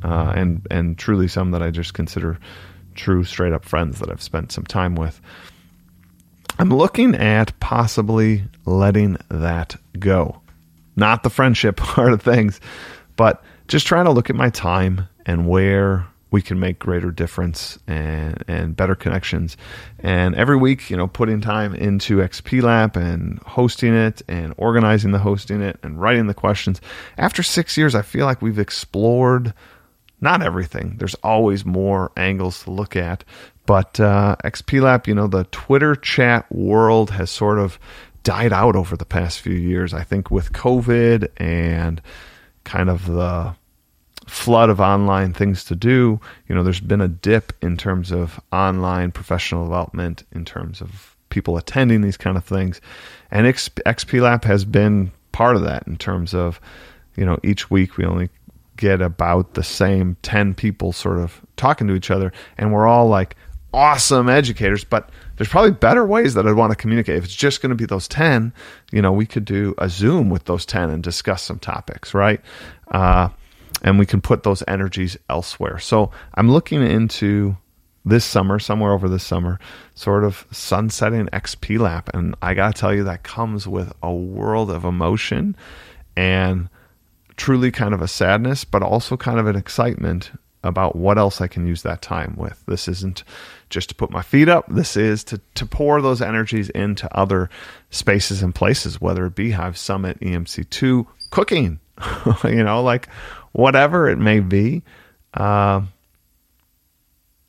uh, 0.02 0.32
and 0.34 0.66
and 0.70 0.96
truly 0.98 1.28
some 1.28 1.50
that 1.50 1.62
I 1.62 1.70
just 1.70 1.94
consider 1.94 2.38
true, 2.94 3.24
straight 3.24 3.52
up 3.52 3.64
friends 3.64 4.00
that 4.00 4.10
I've 4.10 4.22
spent 4.22 4.52
some 4.52 4.64
time 4.64 4.94
with. 4.94 5.20
I'm 6.58 6.70
looking 6.70 7.14
at 7.14 7.58
possibly 7.60 8.44
letting 8.64 9.16
that 9.28 9.76
go. 9.98 10.40
Not 10.96 11.22
the 11.22 11.30
friendship 11.30 11.76
part 11.78 12.12
of 12.12 12.22
things, 12.22 12.60
but 13.16 13.42
just 13.68 13.86
trying 13.86 14.06
to 14.06 14.10
look 14.10 14.30
at 14.30 14.36
my 14.36 14.50
time 14.50 15.08
and 15.26 15.46
where 15.48 16.06
we 16.30 16.42
can 16.42 16.60
make 16.60 16.78
greater 16.78 17.10
difference 17.10 17.78
and, 17.86 18.44
and 18.46 18.76
better 18.76 18.94
connections. 18.94 19.56
And 19.98 20.34
every 20.34 20.56
week, 20.56 20.90
you 20.90 20.96
know, 20.96 21.06
putting 21.06 21.40
time 21.40 21.74
into 21.74 22.18
XPLAP 22.18 22.96
and 22.96 23.38
hosting 23.40 23.94
it 23.94 24.22
and 24.28 24.52
organizing 24.56 25.12
the 25.12 25.18
hosting 25.18 25.62
it 25.62 25.78
and 25.82 26.00
writing 26.00 26.26
the 26.26 26.34
questions. 26.34 26.80
After 27.16 27.42
six 27.42 27.76
years, 27.76 27.94
I 27.94 28.02
feel 28.02 28.26
like 28.26 28.42
we've 28.42 28.58
explored 28.58 29.54
not 30.20 30.42
everything. 30.42 30.96
There's 30.98 31.14
always 31.16 31.64
more 31.64 32.12
angles 32.16 32.64
to 32.64 32.70
look 32.70 32.96
at. 32.96 33.24
But 33.66 34.00
uh, 34.00 34.36
XPLAP, 34.44 35.06
you 35.06 35.14
know, 35.14 35.26
the 35.26 35.44
Twitter 35.44 35.94
chat 35.94 36.50
world 36.50 37.10
has 37.10 37.30
sort 37.30 37.58
of 37.58 37.78
died 38.22 38.52
out 38.52 38.76
over 38.76 38.96
the 38.96 39.04
past 39.04 39.40
few 39.40 39.54
years. 39.54 39.94
I 39.94 40.02
think 40.02 40.30
with 40.30 40.52
COVID 40.52 41.28
and 41.36 42.02
kind 42.64 42.90
of 42.90 43.06
the 43.06 43.54
flood 44.28 44.70
of 44.70 44.80
online 44.80 45.32
things 45.32 45.64
to 45.64 45.74
do, 45.74 46.20
you 46.48 46.54
know, 46.54 46.62
there's 46.62 46.80
been 46.80 47.00
a 47.00 47.08
dip 47.08 47.52
in 47.62 47.76
terms 47.76 48.10
of 48.12 48.40
online 48.52 49.10
professional 49.12 49.64
development, 49.64 50.24
in 50.32 50.44
terms 50.44 50.80
of 50.80 51.16
people 51.30 51.56
attending 51.56 52.00
these 52.00 52.16
kind 52.16 52.36
of 52.36 52.44
things. 52.44 52.80
And 53.30 53.46
XPLAP 53.46 54.44
has 54.44 54.64
been 54.64 55.12
part 55.32 55.56
of 55.56 55.62
that 55.62 55.86
in 55.86 55.96
terms 55.96 56.34
of, 56.34 56.60
you 57.16 57.24
know, 57.24 57.38
each 57.42 57.70
week 57.70 57.96
we 57.96 58.04
only 58.04 58.30
get 58.76 59.00
about 59.00 59.54
the 59.54 59.62
same 59.62 60.16
10 60.22 60.54
people 60.54 60.92
sort 60.92 61.18
of 61.18 61.40
talking 61.56 61.86
to 61.88 61.94
each 61.94 62.10
other. 62.10 62.32
And 62.56 62.72
we're 62.72 62.86
all 62.86 63.08
like 63.08 63.36
awesome 63.72 64.28
educators, 64.28 64.84
but 64.84 65.10
there's 65.36 65.48
probably 65.48 65.72
better 65.72 66.04
ways 66.04 66.34
that 66.34 66.46
I'd 66.46 66.54
want 66.54 66.72
to 66.72 66.76
communicate. 66.76 67.16
If 67.16 67.24
it's 67.24 67.34
just 67.34 67.60
going 67.60 67.70
to 67.70 67.76
be 67.76 67.86
those 67.86 68.08
10, 68.08 68.52
you 68.90 69.02
know, 69.02 69.12
we 69.12 69.26
could 69.26 69.44
do 69.44 69.74
a 69.78 69.88
Zoom 69.88 70.30
with 70.30 70.44
those 70.44 70.64
10 70.64 70.90
and 70.90 71.02
discuss 71.02 71.42
some 71.42 71.58
topics, 71.58 72.14
right? 72.14 72.40
Uh, 72.90 73.28
and 73.82 73.98
we 73.98 74.06
can 74.06 74.20
put 74.20 74.42
those 74.42 74.62
energies 74.66 75.16
elsewhere. 75.28 75.78
So 75.78 76.10
I'm 76.34 76.50
looking 76.50 76.82
into 76.82 77.56
this 78.04 78.24
summer, 78.24 78.58
somewhere 78.58 78.92
over 78.92 79.08
this 79.08 79.24
summer, 79.24 79.58
sort 79.94 80.24
of 80.24 80.46
sunsetting 80.50 81.26
XPLAP. 81.26 82.08
And 82.14 82.34
I 82.40 82.54
got 82.54 82.74
to 82.74 82.80
tell 82.80 82.94
you, 82.94 83.04
that 83.04 83.22
comes 83.22 83.66
with 83.66 83.92
a 84.02 84.12
world 84.12 84.70
of 84.70 84.84
emotion 84.84 85.56
and 86.16 86.68
truly 87.36 87.70
kind 87.70 87.94
of 87.94 88.02
a 88.02 88.08
sadness, 88.08 88.64
but 88.64 88.82
also 88.82 89.16
kind 89.16 89.38
of 89.38 89.46
an 89.46 89.56
excitement 89.56 90.30
about 90.64 90.96
what 90.96 91.18
else 91.18 91.40
I 91.40 91.46
can 91.46 91.66
use 91.66 91.82
that 91.82 92.02
time 92.02 92.34
with. 92.36 92.62
This 92.66 92.88
isn't 92.88 93.22
just 93.70 93.90
to 93.90 93.94
put 93.94 94.10
my 94.10 94.22
feet 94.22 94.48
up. 94.48 94.64
This 94.68 94.96
is 94.96 95.22
to, 95.24 95.40
to 95.54 95.66
pour 95.66 96.00
those 96.02 96.20
energies 96.20 96.68
into 96.70 97.12
other 97.16 97.48
spaces 97.90 98.42
and 98.42 98.54
places, 98.54 99.00
whether 99.00 99.26
it 99.26 99.34
be 99.34 99.52
Hive 99.52 99.78
Summit, 99.78 100.18
EMC2, 100.20 101.06
cooking, 101.30 101.78
you 102.44 102.64
know, 102.64 102.82
like 102.82 103.08
whatever 103.58 104.08
it 104.08 104.18
may 104.18 104.38
be. 104.38 104.84
Uh, 105.34 105.82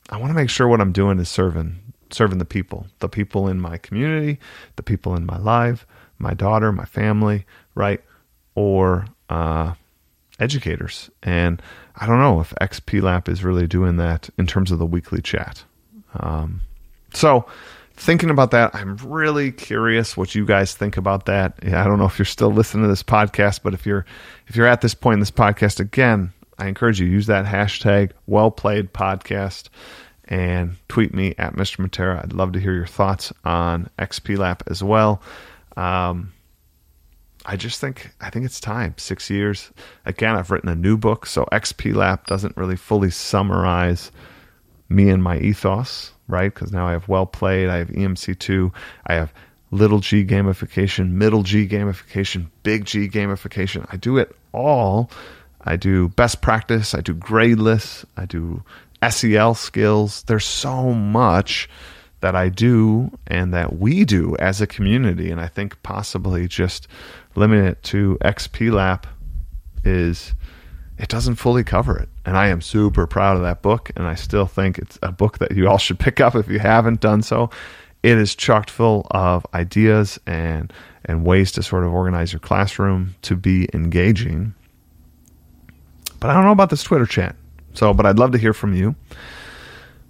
I 0.10 0.18
want 0.18 0.32
to 0.32 0.34
make 0.34 0.50
sure 0.50 0.68
what 0.68 0.82
I'm 0.82 0.92
doing 0.92 1.20
is 1.20 1.30
serving 1.30 1.78
serving 2.12 2.40
the 2.40 2.46
people, 2.46 2.88
the 2.98 3.08
people 3.08 3.48
in 3.48 3.62
my 3.62 3.78
community, 3.78 4.40
the 4.76 4.82
people 4.82 5.16
in 5.16 5.24
my 5.24 5.38
life, 5.38 5.86
my 6.18 6.34
daughter, 6.34 6.72
my 6.72 6.86
family, 6.86 7.46
right, 7.76 8.04
or 8.56 9.06
uh, 9.30 9.76
educators. 10.40 11.12
And 11.22 11.62
I 11.96 12.08
don't 12.08 12.20
know 12.20 12.40
if 12.40 12.56
XPLAP 12.60 13.30
is 13.30 13.44
really 13.44 13.68
doing 13.68 13.98
that 13.98 14.32
in 14.40 14.48
terms 14.48 14.72
of 14.72 14.80
the 14.80 14.88
weekly 14.88 15.22
chat. 15.22 15.64
Um, 16.16 16.62
so 17.14 17.46
thinking 18.00 18.30
about 18.30 18.52
that, 18.52 18.74
I'm 18.74 18.96
really 18.98 19.52
curious 19.52 20.16
what 20.16 20.34
you 20.34 20.46
guys 20.46 20.74
think 20.74 20.98
about 20.98 21.26
that. 21.26 21.60
I 21.64 21.84
don't 21.84 22.00
know 22.00 22.06
if 22.06 22.18
you're 22.18 22.26
still 22.26 22.52
listening 22.52 22.84
to 22.84 22.90
this 22.90 23.04
podcast, 23.04 23.62
but 23.62 23.74
if 23.74 23.86
you're 23.86 24.06
if 24.48 24.56
you're 24.56 24.68
at 24.68 24.82
this 24.82 24.96
point 24.96 25.16
in 25.16 25.20
this 25.20 25.32
podcast 25.32 25.80
again, 25.80 26.32
I 26.58 26.68
encourage 26.68 27.00
you 27.00 27.08
use 27.08 27.28
that 27.28 27.46
hashtag 27.46 28.12
well 28.26 28.52
played 28.52 28.94
podcast 28.94 29.70
and 30.26 30.76
tweet 30.88 31.14
me 31.14 31.36
at 31.38 31.56
Mr. 31.56 31.86
Matera. 31.86 32.24
I'd 32.24 32.34
love 32.34 32.54
to 32.54 32.60
hear 32.60 32.74
your 32.74 32.88
thoughts 32.88 33.34
on 33.44 33.90
XPLAP 34.00 34.62
as 34.68 34.82
well. 34.84 35.22
Um, 35.76 36.34
I 37.46 37.58
just 37.58 37.82
think 37.82 38.12
I 38.22 38.30
think 38.30 38.46
it's 38.46 38.60
time. 38.60 38.96
Six 38.98 39.30
years. 39.30 39.72
Again, 40.06 40.36
I've 40.36 40.52
written 40.52 40.70
a 40.70 40.76
new 40.76 40.98
book, 40.98 41.26
so 41.26 41.46
XPLAP 41.52 42.26
doesn't 42.28 42.56
really 42.56 42.76
fully 42.76 43.10
summarize 43.10 44.12
me 44.90 45.10
and 45.10 45.24
my 45.24 45.38
ethos 45.38 46.12
right? 46.30 46.54
Because 46.54 46.72
now 46.72 46.88
I 46.88 46.92
have 46.92 47.10
well 47.10 47.26
played, 47.26 47.68
I 47.68 47.78
have 47.78 47.90
EMC2, 47.90 48.72
I 49.08 49.16
have 49.16 49.34
little 49.72 50.00
g 50.00 50.24
gamification, 50.24 51.12
middle 51.12 51.44
g 51.44 51.68
gamification, 51.68 52.48
big 52.64 52.86
G 52.86 53.10
gamification. 53.10 53.86
I 53.92 53.98
do 53.98 54.18
it 54.18 54.34
all. 54.54 55.12
I 55.62 55.76
do 55.76 56.08
best 56.10 56.42
practice, 56.42 56.96
I 56.96 57.02
do 57.02 57.14
gradeless, 57.14 58.06
I 58.16 58.26
do 58.26 58.64
SEL 59.08 59.56
skills. 59.56 60.24
There's 60.24 60.46
so 60.46 60.94
much 60.94 61.70
that 62.22 62.36
I 62.36 62.48
do 62.48 63.12
and 63.28 63.54
that 63.54 63.78
we 63.78 64.06
do 64.06 64.38
as 64.38 64.62
a 64.62 64.68
community. 64.68 65.32
And 65.32 65.42
I 65.42 65.48
think 65.48 65.82
possibly 65.84 66.48
just 66.48 66.88
limiting 67.36 67.66
it 67.66 67.84
to 67.84 68.18
XPLAP 68.22 69.04
is 69.84 70.34
it 71.00 71.08
doesn't 71.08 71.36
fully 71.36 71.64
cover 71.64 71.98
it. 71.98 72.10
And 72.26 72.38
I 72.38 72.50
am 72.50 72.62
super 72.62 73.08
proud 73.08 73.38
of 73.38 73.44
that 73.44 73.62
book. 73.62 73.90
And 73.96 74.06
I 74.06 74.16
still 74.16 74.46
think 74.46 74.78
it's 74.78 75.00
a 75.02 75.12
book 75.12 75.40
that 75.40 75.54
you 75.54 75.68
all 75.68 75.78
should 75.80 75.98
pick 75.98 76.20
up 76.20 76.36
if 76.36 76.50
you 76.50 76.60
haven't 76.60 77.00
done 77.00 77.22
so. 77.22 77.50
It 78.04 78.18
is 78.18 78.36
chocked 78.36 78.70
full 78.70 79.08
of 79.12 79.46
ideas 79.54 80.20
and 80.28 80.72
and 81.06 81.26
ways 81.26 81.52
to 81.54 81.64
sort 81.64 81.86
of 81.86 81.94
organize 81.94 82.34
your 82.34 82.42
classroom 82.42 83.16
to 83.22 83.36
be 83.36 83.68
engaging. 83.74 84.54
But 86.20 86.30
I 86.30 86.34
don't 86.34 86.44
know 86.44 86.52
about 86.52 86.70
this 86.70 86.84
Twitter 86.84 87.06
chat. 87.06 87.36
So, 87.74 87.94
but 87.94 88.06
I'd 88.06 88.20
love 88.20 88.34
to 88.34 88.38
hear 88.38 88.54
from 88.54 88.74
you. 88.74 88.96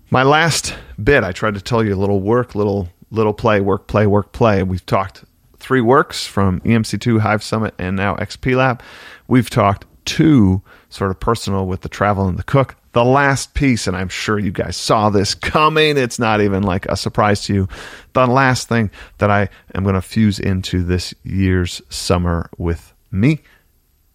My 0.09 0.23
last 0.23 0.73
bit, 1.01 1.23
I 1.23 1.31
tried 1.31 1.53
to 1.53 1.61
tell 1.61 1.83
you 1.83 1.93
a 1.93 1.95
little 1.95 2.19
work, 2.19 2.55
little 2.55 2.89
little 3.11 3.33
play, 3.33 3.61
work, 3.61 3.87
play, 3.87 4.07
work, 4.07 4.31
play. 4.31 4.63
We've 4.63 4.85
talked 4.85 5.23
three 5.57 5.81
works 5.81 6.25
from 6.25 6.61
EMC2 6.61 7.19
Hive 7.19 7.43
Summit 7.43 7.75
and 7.77 7.95
now 7.95 8.15
XPLAP. 8.15 8.81
We've 9.27 9.49
talked 9.49 9.85
two 10.09 10.61
sort 10.89 11.11
of 11.11 11.19
personal 11.19 11.67
with 11.67 11.81
the 11.81 11.89
travel 11.89 12.27
and 12.27 12.37
the 12.37 12.43
cook. 12.43 12.75
The 12.93 13.05
last 13.05 13.53
piece, 13.53 13.85
and 13.85 13.95
I'm 13.95 14.09
sure 14.09 14.39
you 14.39 14.51
guys 14.51 14.75
saw 14.75 15.11
this 15.11 15.35
coming, 15.55 15.97
it's 15.97 16.17
not 16.17 16.41
even 16.41 16.63
like 16.63 16.87
a 16.87 16.97
surprise 16.97 17.41
to 17.43 17.53
you. 17.53 17.67
The 18.13 18.25
last 18.25 18.67
thing 18.67 18.89
that 19.19 19.29
I 19.29 19.49
am 19.75 19.83
going 19.83 19.95
to 19.95 20.01
fuse 20.01 20.39
into 20.39 20.83
this 20.83 21.13
year's 21.23 21.81
summer 21.89 22.49
with 22.57 22.93
me 23.11 23.41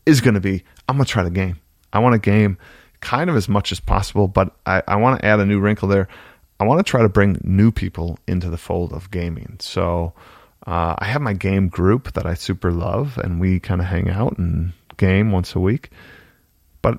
is 0.06 0.20
going 0.20 0.34
to 0.34 0.40
be 0.40 0.64
I'm 0.88 0.96
going 0.96 1.06
to 1.06 1.10
try 1.10 1.22
the 1.22 1.30
game. 1.30 1.60
I 1.92 2.00
want 2.00 2.16
a 2.16 2.18
game 2.18 2.58
kind 3.00 3.30
of 3.30 3.36
as 3.36 3.48
much 3.48 3.70
as 3.70 3.78
possible, 3.78 4.26
but 4.26 4.54
I, 4.66 4.82
I 4.88 4.96
want 4.96 5.20
to 5.20 5.24
add 5.24 5.38
a 5.38 5.46
new 5.46 5.60
wrinkle 5.60 5.88
there. 5.88 6.08
I 6.10 6.64
I 6.64 6.66
want 6.66 6.78
to 6.78 6.90
try 6.90 7.02
to 7.02 7.10
bring 7.10 7.38
new 7.44 7.70
people 7.70 8.18
into 8.26 8.48
the 8.48 8.56
fold 8.56 8.94
of 8.94 9.10
gaming. 9.10 9.56
So 9.60 10.14
uh, 10.66 10.94
I 10.98 11.04
have 11.04 11.20
my 11.20 11.34
game 11.34 11.68
group 11.68 12.14
that 12.14 12.24
I 12.24 12.32
super 12.32 12.72
love, 12.72 13.18
and 13.18 13.38
we 13.38 13.60
kind 13.60 13.82
of 13.82 13.86
hang 13.86 14.08
out 14.08 14.38
and 14.38 14.72
game 14.96 15.32
once 15.32 15.54
a 15.54 15.60
week. 15.60 15.90
But 16.82 16.98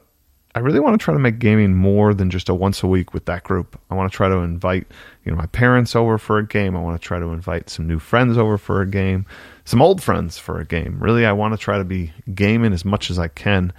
I 0.54 0.60
really 0.60 0.80
want 0.80 1.00
to 1.00 1.04
try 1.04 1.14
to 1.14 1.20
make 1.20 1.40
gaming 1.40 1.74
more 1.74 2.14
than 2.14 2.30
just 2.30 2.50
a 2.50 2.54
once 2.54 2.84
a 2.84 2.88
week 2.88 3.14
with 3.14 3.26
that 3.26 3.44
group. 3.44 3.80
I 3.90 3.96
want 3.96 4.12
to 4.12 4.16
try 4.16 4.28
to 4.28 4.38
invite, 4.38 4.88
you 5.24 5.32
know, 5.32 5.38
my 5.38 5.48
parents 5.48 5.96
over 5.96 6.18
for 6.18 6.38
a 6.38 6.48
game. 6.48 6.76
I 6.76 6.82
want 6.82 7.00
to 7.00 7.06
try 7.06 7.20
to 7.20 7.28
invite 7.28 7.70
some 7.70 7.88
new 7.88 8.00
friends 8.00 8.38
over 8.38 8.58
for 8.58 8.82
a 8.82 8.88
game, 8.88 9.26
some 9.66 9.82
old 9.82 10.02
friends 10.02 10.38
for 10.38 10.60
a 10.60 10.66
game. 10.66 10.98
Really, 11.00 11.26
I 11.26 11.34
want 11.34 11.54
to 11.54 11.58
try 11.58 11.78
to 11.78 11.84
be 11.84 12.14
gaming 12.34 12.74
as 12.74 12.86
much 12.86 13.10
as 13.10 13.20
I 13.20 13.28
can 13.28 13.74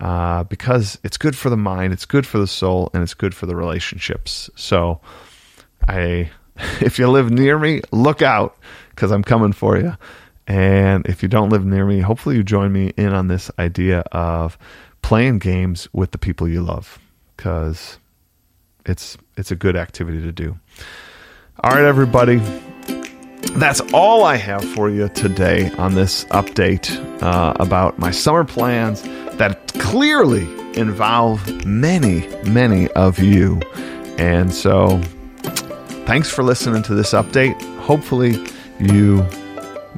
uh, 0.00 0.44
because 0.44 0.98
it's 1.04 1.16
good 1.16 1.36
for 1.36 1.48
the 1.50 1.56
mind, 1.56 1.92
it's 1.92 2.04
good 2.04 2.26
for 2.26 2.38
the 2.38 2.46
soul, 2.46 2.90
and 2.92 3.02
it's 3.02 3.14
good 3.14 3.34
for 3.34 3.46
the 3.46 3.56
relationships. 3.56 4.50
So, 4.56 5.00
I, 5.88 6.30
if 6.80 6.98
you 6.98 7.08
live 7.08 7.30
near 7.30 7.58
me, 7.58 7.82
look 7.92 8.22
out 8.22 8.58
because 8.90 9.10
I'm 9.10 9.22
coming 9.22 9.52
for 9.52 9.78
you. 9.78 9.96
And 10.46 11.06
if 11.06 11.22
you 11.22 11.28
don't 11.28 11.48
live 11.48 11.64
near 11.64 11.84
me, 11.84 12.00
hopefully 12.00 12.36
you 12.36 12.44
join 12.44 12.72
me 12.72 12.92
in 12.96 13.12
on 13.12 13.28
this 13.28 13.50
idea 13.58 14.00
of 14.12 14.56
playing 15.02 15.38
games 15.38 15.88
with 15.92 16.12
the 16.12 16.18
people 16.18 16.48
you 16.48 16.62
love 16.62 16.98
because 17.36 17.98
it's 18.84 19.18
it's 19.36 19.50
a 19.50 19.56
good 19.56 19.76
activity 19.76 20.22
to 20.22 20.32
do. 20.32 20.58
All 21.62 21.72
right, 21.72 21.84
everybody. 21.84 22.40
That's 23.56 23.80
all 23.92 24.24
I 24.24 24.36
have 24.36 24.64
for 24.74 24.90
you 24.90 25.08
today 25.08 25.70
on 25.78 25.94
this 25.94 26.24
update 26.26 26.90
uh, 27.22 27.54
about 27.58 27.98
my 27.98 28.10
summer 28.10 28.44
plans 28.44 29.02
that 29.38 29.72
clearly 29.74 30.42
involve 30.78 31.64
many, 31.64 32.26
many 32.44 32.88
of 32.92 33.18
you. 33.18 33.60
And 34.18 34.52
so, 34.52 35.00
thanks 36.06 36.28
for 36.28 36.42
listening 36.42 36.82
to 36.84 36.94
this 36.94 37.12
update. 37.12 37.60
Hopefully, 37.78 38.44
you 38.78 39.26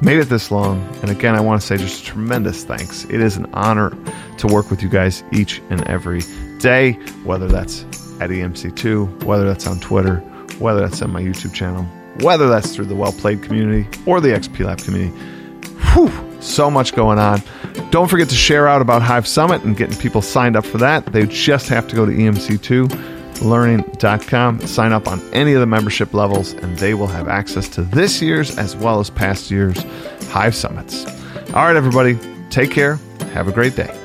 made 0.01 0.19
it 0.19 0.25
this 0.25 0.51
long. 0.51 0.81
And 1.01 1.11
again, 1.11 1.35
I 1.35 1.41
want 1.41 1.61
to 1.61 1.67
say 1.67 1.77
just 1.77 2.05
tremendous 2.05 2.63
thanks. 2.63 3.05
It 3.05 3.21
is 3.21 3.37
an 3.37 3.49
honor 3.53 3.95
to 4.37 4.47
work 4.47 4.69
with 4.69 4.81
you 4.81 4.89
guys 4.89 5.23
each 5.31 5.61
and 5.69 5.85
every 5.87 6.21
day, 6.59 6.93
whether 7.23 7.47
that's 7.47 7.83
at 8.19 8.29
EMC2, 8.29 9.23
whether 9.23 9.45
that's 9.45 9.67
on 9.67 9.79
Twitter, 9.79 10.17
whether 10.59 10.81
that's 10.81 11.01
on 11.01 11.11
my 11.11 11.21
YouTube 11.21 11.53
channel, 11.53 11.83
whether 12.21 12.49
that's 12.49 12.75
through 12.75 12.85
the 12.85 12.95
Well 12.95 13.13
Played 13.13 13.43
community 13.43 13.87
or 14.05 14.19
the 14.21 14.29
XPLAP 14.29 14.83
community. 14.83 15.17
Whew, 15.93 16.11
so 16.41 16.69
much 16.69 16.93
going 16.93 17.19
on. 17.19 17.41
Don't 17.91 18.09
forget 18.09 18.29
to 18.29 18.35
share 18.35 18.67
out 18.67 18.81
about 18.81 19.01
Hive 19.01 19.27
Summit 19.27 19.63
and 19.63 19.75
getting 19.75 19.97
people 19.97 20.21
signed 20.21 20.55
up 20.55 20.65
for 20.65 20.77
that. 20.79 21.05
They 21.07 21.25
just 21.25 21.69
have 21.69 21.87
to 21.87 21.95
go 21.95 22.05
to 22.05 22.11
EMC2learning.com, 23.39 24.61
sign 24.67 24.91
up 24.91 25.07
on 25.07 25.21
any 25.33 25.53
of 25.53 25.59
the 25.59 25.65
membership 25.65 26.13
levels, 26.13 26.53
and 26.53 26.77
they 26.77 26.93
will 26.93 27.07
have 27.07 27.27
access 27.27 27.67
to 27.69 27.81
this 27.81 28.21
year's 28.21 28.57
as 28.57 28.75
well 28.75 28.99
as 28.99 29.09
past 29.09 29.51
years' 29.51 29.83
Hive 30.29 30.55
Summits. 30.55 31.05
All 31.53 31.65
right, 31.65 31.75
everybody, 31.75 32.17
take 32.49 32.71
care. 32.71 32.99
Have 33.33 33.47
a 33.47 33.51
great 33.51 33.75
day. 33.75 33.98